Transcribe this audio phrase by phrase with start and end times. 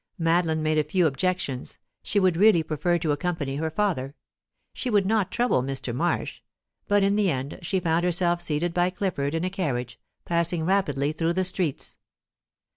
[0.17, 4.15] Madeline made a few objections she would really prefer to accompany her father;
[4.73, 5.93] she would not trouble Mr.
[5.93, 6.41] Marsh
[6.87, 11.11] but in the end she found herself seated by Clifford in a carriage, passing rapidly
[11.11, 11.97] through the streets.